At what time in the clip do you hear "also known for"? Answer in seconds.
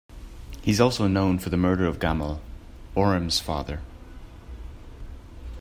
0.81-1.51